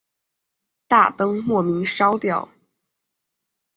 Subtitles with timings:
[0.87, 2.49] 大灯莫名烧掉